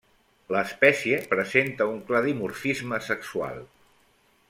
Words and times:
L'espècie 0.55 1.19
presenta 1.35 1.89
un 1.91 2.01
clar 2.09 2.25
dimorfisme 2.31 3.01
sexual. 3.13 3.65